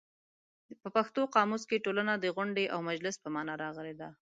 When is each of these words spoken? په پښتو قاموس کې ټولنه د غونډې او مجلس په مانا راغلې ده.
په 0.81 0.87
پښتو 0.95 1.21
قاموس 1.35 1.63
کې 1.69 1.83
ټولنه 1.85 2.13
د 2.17 2.25
غونډې 2.35 2.65
او 2.73 2.79
مجلس 2.89 3.15
په 3.23 3.27
مانا 3.35 3.53
راغلې 3.63 3.93
ده. 4.01 4.09